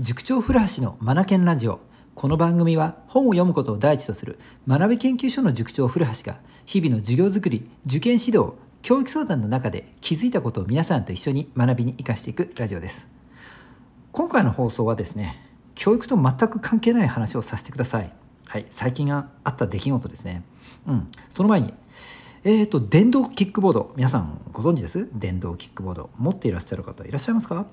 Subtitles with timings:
[0.00, 1.78] 塾長古橋のマナケンラジオ。
[2.14, 13.06] この番組は本を読むことを第一とする学び研究所の塾長古橋が日々の授業づくり受験指導教育相談の中で気づいたことを皆さんと一緒に学びに生かしていくラジオです。
[14.12, 15.38] 今回の放送はですね
[15.74, 18.10] 教育と全く関係ない話をさせてください。
[18.46, 20.42] はい最近あった出来事ですね。
[20.86, 21.74] うんその前に
[22.44, 25.06] えーと電動キックボード皆さんご存知です？
[25.12, 27.66] 電動キックボード持っていらっしゃる方いらっしゃいますか？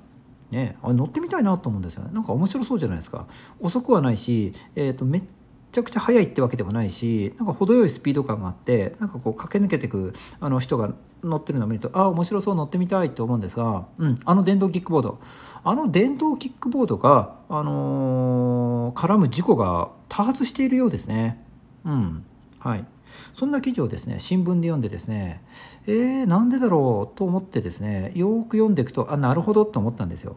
[0.52, 3.28] ね、あ乗ってみたいなと思うんですよねなんか面白そうじゃないですか
[3.60, 5.24] 遅くはないし、えーと、めっ
[5.72, 15.20] ちゃくちゃ速いってわけでもないしなんか程よいスピード感があってなんかこう駆け抜けてくあの人が乗ってるのを見るとああ面白そう乗ってみたいと思うんですが、うん、あの電動キックボード
[15.64, 21.44] あの電動キックボードが、あのー、絡む事故が多発しているようですね。
[21.86, 22.26] うん
[22.60, 22.86] はい
[23.34, 25.42] そんな記事をですね新聞で読んでですね
[25.88, 30.36] えー、なんでだろうと思ってですねよく読んでいくとあなるほどと思ったんですよ。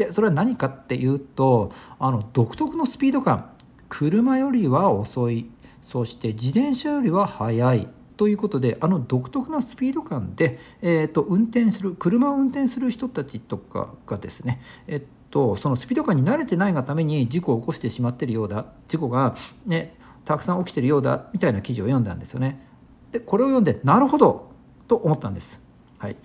[0.00, 3.50] でそれは何かっていうとあの独特のスピード感。
[3.90, 5.50] 車よりは遅い。
[5.86, 7.88] そして自転車よりは速い。
[8.16, 18.66] ということであの独特なスピード感で、えーと、運転する車を運転する人たちとかがですね、えっと、そのスピード感に慣れてないがために事故を起こしてしまってるようだ。
[18.88, 21.28] 事故が、ね、たくさん起きてるようだ。
[21.32, 22.66] みたいな記事を読んだんですよね。
[23.12, 24.50] でこれを読んでなるほど！
[24.86, 25.60] と思ったんです。
[25.98, 26.16] はい、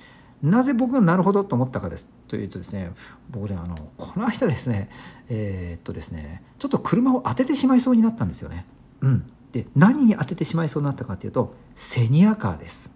[0.46, 2.92] なぜ僕がなるほどと思ったかですというとですね
[3.30, 4.90] 僕ねあのこの間ですね
[5.28, 8.66] えー、っとですねちょっと車を当ててしまいそうになったんですよね。
[9.02, 12.92] うん、で何に当ててしまいそうになったかというとセニアカーです。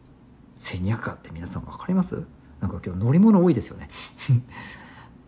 [0.57, 2.23] セニアカーって皆さん分かります？
[2.59, 3.89] なんか今日乗り物多いですよね。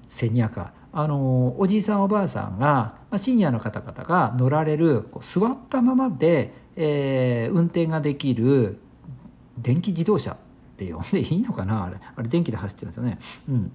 [0.09, 8.79] セニアカーあのおじいさんおばあさんがまシニアの方々が乗られるこう座ったままで、えー、運転ができる
[9.57, 10.37] 電気自動車
[10.83, 11.97] って呼んでいいのかなあれ。
[12.15, 13.19] あれ電気で走ってるんですよね。
[13.49, 13.71] うん。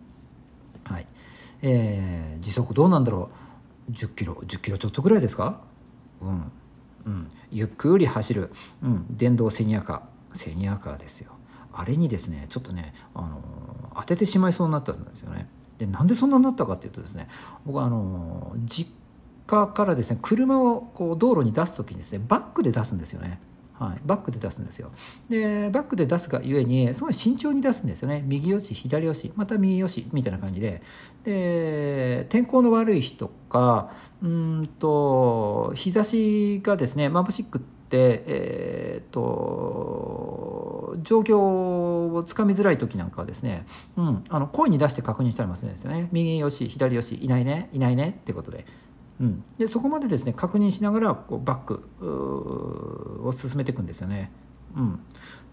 [0.84, 1.06] はい。
[1.62, 3.30] えー、時速どうなんだろ
[3.88, 3.92] う。
[3.92, 5.60] 10キロ10キロちょっとぐらいですか？
[6.20, 6.52] うん。
[7.06, 8.50] うん、ゆっくり走る、
[8.82, 10.36] うん、電動セニアカー。
[10.36, 11.30] セニアカーですよ。
[11.72, 15.48] あれにですねちょっとね、あのー、当ててしまいそうになったんですよね。
[15.78, 17.28] でなんでそんなになったかっていうとですね
[17.64, 18.90] 僕はあの実
[19.46, 23.40] 家からですね車をこう道路に出す時にですねバックで出すんですよね。
[23.78, 24.90] はい、バックで出すんですよ。
[25.28, 30.82] でバックで出すがゆえにすごい慎重に出すんですよね右よし左よしまた右よしみたいな感じで
[31.24, 33.90] で天候の悪い日とか
[34.22, 43.64] うんと日差しがですね眩しくってえー、と状況をつかみづらい時なんかはですね、
[43.96, 48.64] うん、あの声に出して確認したりもするんですよね右よし左よしいないねいないねってことで。
[49.20, 54.30] うん、でそこまでですね確認しながらこうバックを進めていくんですよね。
[54.76, 55.00] うん、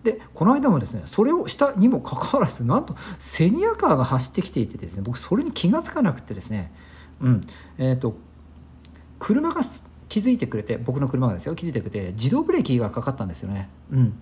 [0.03, 6.71] でこの間もですねそれをしたにもかかわらずなんとセニアカーが走ってきていてですね僕それに気が付かなくてですね、
[7.21, 7.47] うん。
[7.77, 8.15] えーと
[9.19, 9.61] 車が
[10.09, 13.69] 気づいてくれて僕の車がですよ気づいてくれて自動ブレーキがかかったんですよね。
[13.89, 14.13] うん、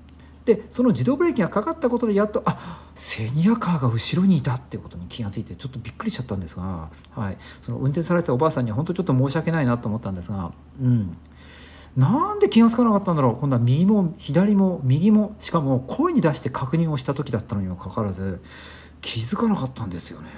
[0.46, 11.16] でその自動ブレーキがかかったことでやっとあセニアカーが後ろにいたっていうことに気が付いてちょっとびっくりしちゃったんですが、はい、その運転されてたおばあさんには本当ちょっと申し訳ないなと思ったんですが、うん、
[11.96, 13.35] なんで気が付かなかったんだろう。
[13.40, 18.41] 今度は右も左も右もしかも声に出して確認をした時だったのにもかかわらず
[19.02, 20.29] 気づかなかったんですよね。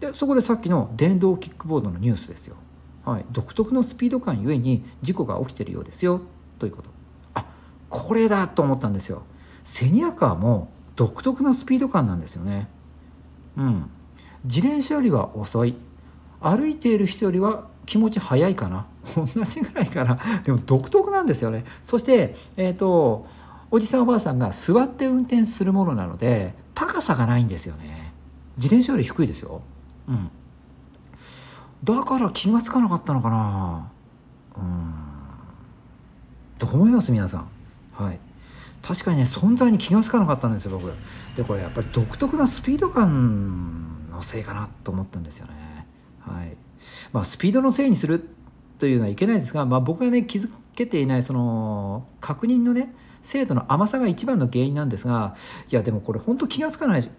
[0.00, 2.56] でそこでさっきの電動キックボードのニュースですよ。
[3.04, 6.20] はい、独特のスピード感ゆえに事故が起きてるようですよ。
[6.58, 6.90] ということ。
[7.34, 7.44] あ
[7.88, 9.24] これだと思ったんですよ。
[9.64, 12.68] セニアカーも独特なスピード感なんですよね。
[13.56, 13.90] うん。
[14.44, 15.74] 自転車よりは遅い。
[16.40, 18.86] 歩いている人よりは気持ち早いかな。
[19.14, 20.18] 同じぐらいかな。
[20.42, 21.64] でも独特なんですよね。
[21.82, 23.26] そしてえっ、ー、と
[23.70, 28.12] おじさんおばあさんが座って運転するものなので高さがないんですよね。
[28.56, 29.62] 自転車より低いですよ。
[30.08, 30.30] うん。
[31.82, 33.90] だから気が付かなかったのかな。
[34.56, 34.94] うん。
[36.58, 37.10] どう思います？
[37.10, 37.48] 皆さん。
[37.92, 38.20] はい。
[38.82, 40.92] 確かにね存在に気が付かなかったんですよ僕。
[41.36, 45.86] でこれやっぱり独特なスピード感のせいかなと思ったんですよね。
[46.20, 46.56] はい。
[47.12, 48.28] まあスピードのせいにする
[48.78, 55.36] というのはいけないですが、まあ、僕がね気づけていないその確認のね精度の甘さが一番の原因なんですが
[55.70, 57.10] いやでもこれ本当気が付かない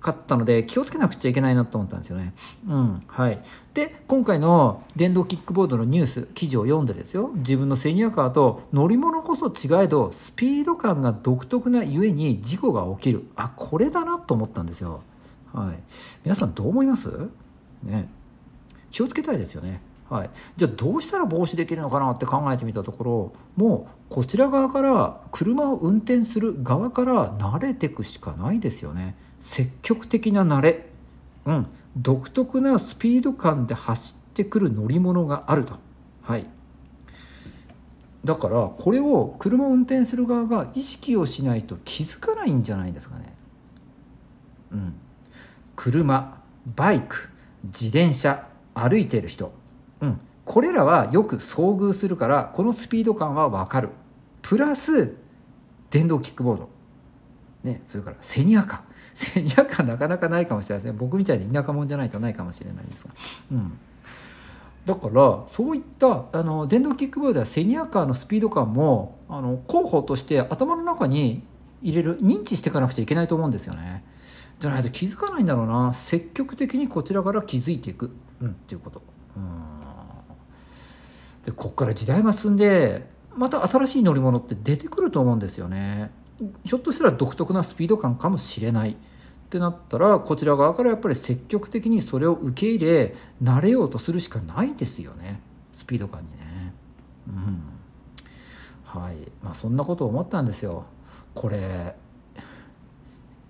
[0.00, 2.32] かったので気をつけなくちゃいけないなと思ったんですよね。
[2.66, 3.42] うんはい、
[3.74, 15.02] で今回の電動キックボードのニュース記事を読んでですよ自分のセニアカーと乗り物こそ違えどスピード感が独特なゆえに事故が起きるあこれだなと思ったんですよ。
[15.52, 15.78] はい、
[16.24, 17.28] 皆さんどう思います？
[17.82, 18.08] ね
[18.90, 19.82] 気をつけたいですよね。
[20.08, 29.16] はい、じゃあどうしたら防止できるのかなって考えてみたところもうこちら側から車を運転する側から慣れていくしかないですよね。
[29.40, 30.86] 積極的な慣れ、
[31.44, 31.66] うん、
[31.96, 35.74] 独特なスピード感で走ってくる乗り物があると。
[36.22, 36.46] はい。
[38.24, 43.32] だからこれを車を運転する側が意識をしないと気づかないんじゃないですかね。
[44.72, 44.94] うん、
[45.76, 46.42] 車
[46.74, 47.28] バイク
[47.64, 49.52] 自転車歩いてる人、
[50.00, 53.90] うん、これらはよく遭遇するからこのスピード感は分かる。
[54.42, 55.14] プラス
[55.90, 56.68] 電動キックボード、
[57.64, 58.82] ね、それからセニアカ
[59.16, 63.14] セニアカなかなかないかもしれないですね僕みたいに田舎者じゃないとないかもしれないですが。
[63.52, 63.78] うん
[64.84, 71.42] だからそういったあの電動キックボードやセニアカーのスピード感もあの候補として頭の中に
[71.82, 74.04] 入れる認知していかなくちゃいけないと思うんですよね。
[74.60, 79.02] じゃないと気づかないんだろうな積極的にこちらから気づいていく、うん、っていうこと。
[79.36, 79.76] うん
[81.44, 86.10] でこっから時代が進んでまた新しい乗り物って出てくると思うんですよね。
[86.64, 88.96] ひょっとしたら独特なスピード感かもしれない。
[89.46, 95.40] ってなったらこちら側からやっぱり積極的にそれを受け入れ慣れようとするしかないですよね
[95.72, 96.74] スピード感にね。
[97.28, 97.62] うん
[98.84, 100.84] はいまあ、そんなことを思ったんですよ。
[101.34, 101.94] これ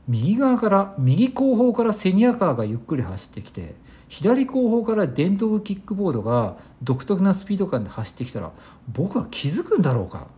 [0.09, 3.75] 右側から右後方からセニアカーがゆっくり走ってきて
[4.09, 8.53] 左後方から電動キックボードが独特なスピード感で走ってきたら
[8.93, 10.29] 僕は気づくんだろうか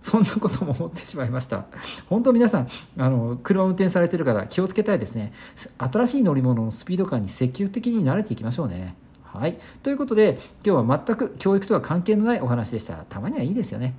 [0.00, 1.66] そんなことも思ってしまいました。
[2.08, 5.32] 本当皆さん、あの、車を運転されてる方気をつけたいですね。
[5.78, 8.94] 新しい乗り物のスピード感に積極的に慣れていきましょうね。
[9.22, 9.58] はい。
[9.82, 12.94] ということで、今日は全く教育とは関係のないお話でした。
[13.08, 13.94] たまにはいいですよね。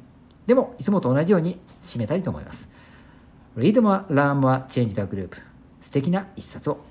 [0.47, 2.69] でも、いつもと同じように締めたいと思います。
[3.55, 5.37] Read more, learn more, change the group。
[5.81, 6.88] 素敵な一冊を。